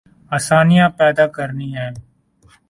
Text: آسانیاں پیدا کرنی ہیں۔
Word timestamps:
آسانیاں 0.35 0.89
پیدا 0.99 1.25
کرنی 1.35 1.69
ہیں۔ 1.77 1.91